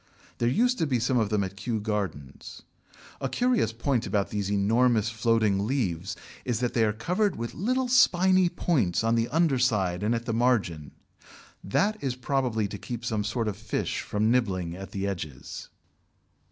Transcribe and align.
There 0.39 0.49
used 0.49 0.79
to 0.79 0.87
be 0.87 0.97
some 0.99 1.19
of 1.19 1.29
them 1.29 1.43
at 1.43 1.55
Kew 1.55 1.79
Gardens. 1.79 2.63
A 3.19 3.29
curious 3.29 3.71
point 3.71 4.07
about 4.07 4.31
these 4.31 4.51
enormous 4.51 5.11
floating 5.11 5.67
leaves 5.67 6.15
is 6.43 6.59
that 6.59 6.73
they 6.73 6.83
are 6.85 6.91
covered 6.91 7.35
with 7.35 7.53
little 7.53 7.87
spiny 7.87 8.49
points 8.49 9.03
on 9.03 9.13
the 9.13 9.27
under 9.29 9.59
side 9.59 10.01
and 10.01 10.15
at 10.15 10.25
the 10.25 10.33
margin; 10.33 10.89
that 11.63 12.03
is 12.03 12.15
probably 12.15 12.67
to 12.69 12.79
keep 12.79 13.05
some 13.05 13.23
sort 13.23 13.47
of 13.47 13.55
fish 13.55 13.99
from 14.01 14.31
nibbling 14.31 14.75
at 14.75 14.89
the 14.89 15.05
edges. 15.05 15.69